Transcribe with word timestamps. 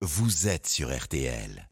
vous 0.00 0.46
êtes 0.46 0.68
sur 0.68 0.96
RTL. 0.96 1.68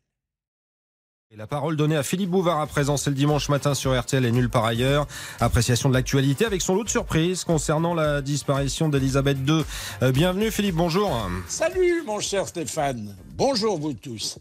Et 1.31 1.37
la 1.37 1.47
parole 1.47 1.77
donnée 1.77 1.97
à 1.97 2.03
Philippe 2.03 2.31
Bouvard 2.31 2.61
à 2.61 2.67
présent, 2.67 2.97
c'est 2.97 3.11
le 3.11 3.17
dimanche 3.17 3.49
matin 3.49 3.75
sur 3.75 3.99
RTL 3.99 4.25
et 4.25 4.33
nulle 4.33 4.49
part 4.49 4.65
ailleurs. 4.65 5.07
Appréciation 5.41 5.89
de 5.89 5.95
l'actualité 5.95 6.45
avec 6.45 6.63
son 6.63 6.75
lot 6.75 6.85
de 6.85 6.89
surprises 6.89 7.45
concernant 7.45 7.95
la 7.95 8.23
disparition 8.23 8.89
d'Elisabeth 8.89 9.39
II. 9.47 9.65
Euh, 10.03 10.13
bienvenue 10.13 10.51
Philippe, 10.51 10.77
bonjour. 10.77 11.29
Salut 11.49 12.03
mon 12.05 12.21
cher 12.21 12.49
Stéphane, 12.49 13.17
bonjour 13.37 13.79
vous 13.79 13.93
tous. 13.93 14.39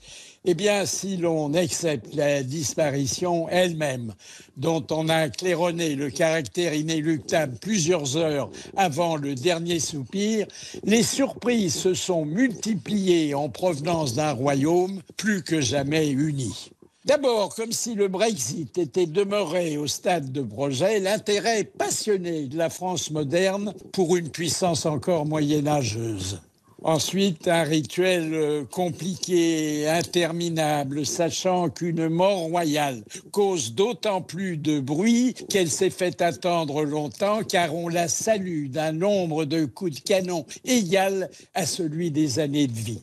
Eh 0.48 0.54
bien, 0.54 0.86
si 0.86 1.18
l'on 1.18 1.56
accepte 1.56 2.14
la 2.14 2.44
disparition 2.44 3.50
elle-même, 3.50 4.14
dont 4.58 4.86
on 4.92 5.10
a 5.10 5.28
claironné 5.30 5.96
le 5.96 6.12
caractère 6.12 6.76
inéluctable 6.76 7.58
plusieurs 7.60 8.16
heures 8.16 8.52
avant 8.78 9.16
le 9.16 9.34
dernier 9.34 9.80
soupir, 9.80 10.46
les 10.84 11.02
surprises 11.02 11.74
se 11.74 11.96
sont 11.96 12.26
multipliées 12.26 13.34
en 13.34 13.50
provenance 13.50 14.14
d'un 14.14 14.34
royaume 14.34 15.02
plus 15.18 15.42
que 15.42 15.62
jamais 15.62 16.10
uni. 16.10 16.70
D'abord, 17.06 17.56
comme 17.56 17.72
si 17.72 17.96
le 17.96 18.08
Brexit 18.08 18.78
était 18.78 19.08
demeuré 19.08 19.78
au 19.78 19.88
stade 19.88 20.32
de 20.32 20.44
projet, 20.44 21.00
l'intérêt 21.00 21.64
passionné 21.64 22.46
de 22.46 22.58
la 22.58 22.70
France 22.70 23.10
moderne 23.10 23.74
pour 23.94 24.16
une 24.16 24.30
puissance 24.30 24.86
encore 24.86 25.26
moyenâgeuse. 25.26 26.40
Ensuite, 26.88 27.48
un 27.48 27.64
rituel 27.64 28.32
euh, 28.36 28.64
compliqué, 28.64 29.90
interminable, 29.90 31.04
sachant 31.04 31.72
qu'une 31.72 32.10
mort 32.10 32.42
royale 32.42 33.04
cause 33.32 33.74
d'autant 33.74 34.22
plus 34.22 34.58
de 34.58 34.80
bruit 34.80 35.34
qu'elle 35.50 35.72
s'est 35.72 35.90
fait 35.90 36.22
attendre 36.22 36.84
longtemps, 36.84 37.42
car 37.42 37.74
on 37.74 37.90
la 37.90 38.08
salue 38.08 38.68
d'un 38.68 38.92
nombre 38.92 39.46
de 39.46 39.66
coups 39.66 39.96
de 39.96 40.00
canon 40.00 40.46
égal 40.64 41.32
à 41.56 41.66
celui 41.66 42.12
des 42.12 42.38
années 42.38 42.68
de 42.68 42.74
vie 42.74 43.02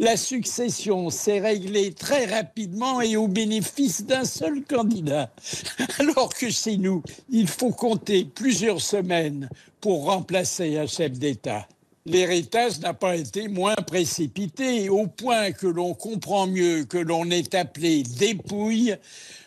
la 0.00 0.16
succession 0.16 1.10
s'est 1.10 1.40
réglée 1.40 1.92
très 1.92 2.24
rapidement 2.24 3.02
et 3.02 3.18
au 3.18 3.28
bénéfice 3.28 4.02
d'un 4.02 4.24
seul 4.24 4.62
candidat. 4.64 5.30
Alors 5.98 6.32
que 6.32 6.48
chez 6.48 6.78
nous, 6.78 7.02
il 7.28 7.46
faut 7.46 7.70
compter 7.70 8.24
plusieurs 8.24 8.80
semaines 8.80 9.50
pour 9.78 10.06
remplacer 10.06 10.78
un 10.78 10.86
chef 10.86 11.12
d'État. 11.12 11.68
L'héritage 12.06 12.80
n'a 12.80 12.94
pas 12.94 13.14
été 13.16 13.48
moins 13.48 13.74
précipité, 13.74 14.88
au 14.88 15.06
point 15.06 15.52
que 15.52 15.66
l'on 15.66 15.92
comprend 15.92 16.46
mieux 16.46 16.84
que 16.84 16.96
l'on 16.96 17.30
est 17.30 17.54
appelé 17.54 18.02
dépouille 18.02 18.96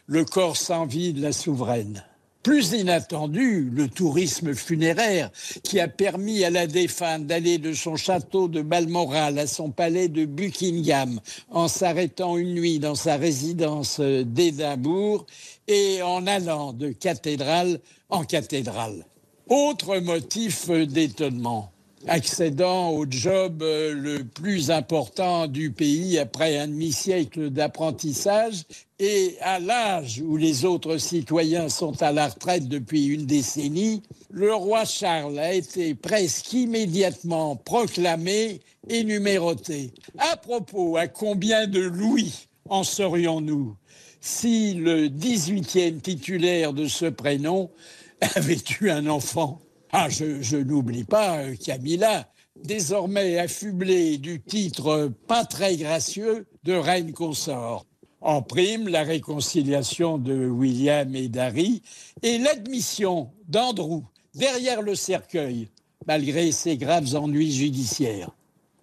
le 0.05 0.23
corps 0.23 0.57
sans 0.57 0.85
vie 0.85 1.13
de 1.13 1.21
la 1.21 1.31
souveraine. 1.31 2.03
Plus 2.43 2.73
inattendu, 2.73 3.71
le 3.73 3.87
tourisme 3.87 4.53
funéraire 4.53 5.31
qui 5.63 5.79
a 5.79 5.87
permis 5.87 6.43
à 6.43 6.49
la 6.51 6.67
défunte 6.67 7.25
d'aller 7.25 7.57
de 7.57 7.73
son 7.73 7.95
château 7.95 8.49
de 8.49 8.61
Balmoral 8.61 9.39
à 9.39 9.47
son 9.47 9.71
palais 9.71 10.09
de 10.09 10.25
Buckingham 10.25 11.21
en 11.49 11.67
s'arrêtant 11.67 12.37
une 12.37 12.53
nuit 12.53 12.79
dans 12.79 12.95
sa 12.95 13.15
résidence 13.15 13.99
d'Édimbourg 13.99 15.25
et 15.67 16.01
en 16.03 16.27
allant 16.27 16.73
de 16.73 16.89
cathédrale 16.89 17.79
en 18.09 18.25
cathédrale. 18.25 19.05
Autre 19.49 19.97
motif 19.99 20.69
d'étonnement, 20.69 21.72
accédant 22.07 22.89
au 22.89 23.05
job 23.09 23.61
euh, 23.61 23.93
le 23.93 24.23
plus 24.23 24.71
important 24.71 25.47
du 25.47 25.71
pays 25.71 26.17
après 26.17 26.57
un 26.57 26.67
demi-siècle 26.67 27.49
d'apprentissage 27.49 28.63
et 28.99 29.35
à 29.41 29.59
l'âge 29.59 30.21
où 30.23 30.37
les 30.37 30.65
autres 30.65 30.97
citoyens 30.97 31.69
sont 31.69 32.01
à 32.01 32.11
la 32.11 32.27
retraite 32.27 32.67
depuis 32.67 33.05
une 33.07 33.25
décennie, 33.25 34.03
le 34.29 34.53
roi 34.53 34.85
Charles 34.85 35.39
a 35.39 35.53
été 35.53 35.95
presque 35.95 36.53
immédiatement 36.53 37.55
proclamé 37.55 38.61
et 38.89 39.03
numéroté. 39.03 39.91
À 40.17 40.37
propos, 40.37 40.97
à 40.97 41.07
combien 41.07 41.67
de 41.67 41.81
louis 41.81 42.47
en 42.69 42.83
serions-nous 42.83 43.75
si 44.19 44.73
le 44.73 45.07
18e 45.07 45.99
titulaire 45.99 46.73
de 46.73 46.87
ce 46.87 47.05
prénom 47.05 47.69
avait 48.35 48.63
eu 48.81 48.89
un 48.89 49.07
enfant? 49.07 49.62
Ah, 49.95 50.09
je, 50.09 50.57
n'oublie 50.57 51.03
pas 51.03 51.37
euh, 51.37 51.55
Camilla, 51.55 52.27
désormais 52.63 53.37
affublée 53.37 54.17
du 54.17 54.41
titre 54.41 55.11
pas 55.27 55.45
très 55.45 55.77
gracieux 55.77 56.47
de 56.63 56.73
reine 56.73 57.13
consort. 57.13 57.85
En 58.19 58.41
prime, 58.41 58.87
la 58.87 59.03
réconciliation 59.03 60.17
de 60.17 60.47
William 60.47 61.15
et 61.15 61.27
d'Harry 61.27 61.83
et 62.23 62.39
l'admission 62.39 63.29
d'Andrew 63.47 64.01
derrière 64.33 64.81
le 64.81 64.95
cercueil, 64.95 65.69
malgré 66.07 66.51
ses 66.51 66.75
graves 66.75 67.15
ennuis 67.15 67.51
judiciaires. 67.51 68.31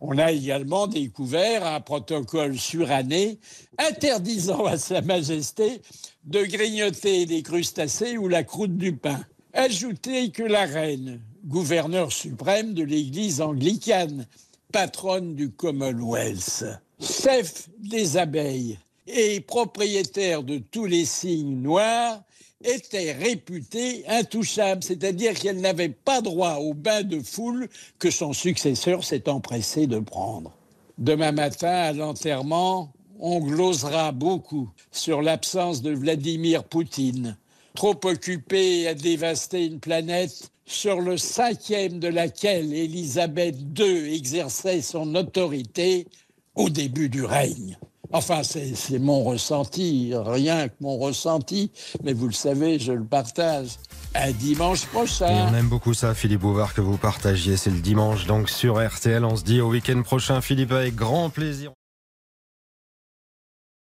On 0.00 0.16
a 0.16 0.30
également 0.30 0.86
découvert 0.86 1.66
un 1.66 1.80
protocole 1.80 2.56
suranné 2.56 3.40
interdisant 3.78 4.64
à 4.64 4.78
Sa 4.78 5.00
Majesté 5.00 5.82
de 6.22 6.44
grignoter 6.44 7.26
des 7.26 7.42
crustacés 7.42 8.16
ou 8.16 8.28
la 8.28 8.44
croûte 8.44 8.76
du 8.76 8.94
pain. 8.94 9.20
Ajoutez 9.52 10.30
que 10.30 10.44
la 10.44 10.64
reine, 10.64 11.20
gouverneur 11.44 12.12
suprême 12.12 12.72
de 12.72 12.84
l'Église 12.84 13.40
anglicane, 13.40 14.26
patronne 14.72 15.34
du 15.34 15.50
Commonwealth, 15.50 16.64
chef 17.00 17.68
des 17.78 18.16
abeilles 18.16 18.78
et 19.08 19.40
propriétaire 19.40 20.44
de 20.44 20.58
tous 20.58 20.86
les 20.86 21.04
signes 21.04 21.62
noirs, 21.62 22.22
était 22.62 23.10
réputée 23.10 24.04
intouchable, 24.06 24.84
c'est-à-dire 24.84 25.34
qu'elle 25.34 25.60
n'avait 25.60 25.88
pas 25.88 26.20
droit 26.20 26.56
au 26.56 26.72
bain 26.72 27.02
de 27.02 27.18
foule 27.18 27.68
que 27.98 28.10
son 28.10 28.32
successeur 28.32 29.02
s'est 29.02 29.28
empressé 29.28 29.88
de 29.88 29.98
prendre. 29.98 30.52
Demain 30.98 31.32
matin, 31.32 31.72
à 31.72 31.92
l'enterrement, 31.92 32.92
on 33.18 33.40
glosera 33.40 34.12
beaucoup 34.12 34.70
sur 34.92 35.22
l'absence 35.22 35.82
de 35.82 35.90
Vladimir 35.90 36.62
Poutine, 36.62 37.36
trop 37.74 37.98
occupé 38.04 38.88
à 38.88 38.94
dévaster 38.94 39.66
une 39.66 39.80
planète 39.80 40.50
sur 40.66 41.00
le 41.00 41.16
cinquième 41.16 41.98
de 41.98 42.08
laquelle 42.08 42.72
Élisabeth 42.72 43.56
II 43.78 44.14
exerçait 44.14 44.82
son 44.82 45.14
autorité 45.14 46.06
au 46.54 46.70
début 46.70 47.08
du 47.08 47.24
règne. 47.24 47.76
Enfin, 48.12 48.42
c'est 48.42 48.98
mon 48.98 49.22
ressenti, 49.22 50.12
rien 50.14 50.68
que 50.68 50.74
mon 50.80 50.98
ressenti, 50.98 51.70
mais 52.02 52.12
vous 52.12 52.26
le 52.26 52.32
savez, 52.32 52.80
je 52.80 52.92
le 52.92 53.04
partage. 53.04 53.68
À 54.14 54.32
dimanche 54.32 54.86
prochain. 54.86 55.28
Et 55.28 55.50
on 55.52 55.54
aime 55.54 55.68
beaucoup 55.68 55.94
ça, 55.94 56.14
Philippe 56.14 56.40
Bouvard, 56.40 56.74
que 56.74 56.80
vous 56.80 56.96
partagiez. 56.96 57.56
C'est 57.56 57.70
le 57.70 57.78
dimanche, 57.78 58.26
donc 58.26 58.50
sur 58.50 58.84
RTL. 58.84 59.24
On 59.24 59.36
se 59.36 59.44
dit 59.44 59.60
au 59.60 59.68
week-end 59.68 60.02
prochain, 60.02 60.40
Philippe, 60.40 60.72
avec 60.72 60.96
grand 60.96 61.30
plaisir. 61.30 61.70